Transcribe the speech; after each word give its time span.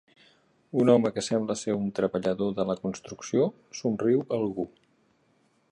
Un 0.83 0.91
home 0.93 1.11
que 1.17 1.23
sembla 1.25 1.55
ser 1.63 1.75
un 1.81 1.91
treballador 1.99 2.57
de 2.61 2.67
la 2.71 2.77
construcció 2.87 3.47
somriu 3.83 4.25
a 4.27 4.37
algú. 4.41 4.69